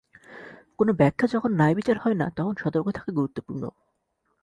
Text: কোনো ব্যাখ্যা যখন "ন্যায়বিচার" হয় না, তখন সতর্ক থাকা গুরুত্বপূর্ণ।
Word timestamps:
কোনো 0.79 0.91
ব্যাখ্যা 0.93 1.25
যখন 1.27 1.51
"ন্যায়বিচার" 1.55 1.97
হয় 1.97 2.17
না, 2.17 2.27
তখন 2.37 2.53
সতর্ক 2.57 2.87
থাকা 2.91 3.11
গুরুত্বপূর্ণ। 3.11 3.63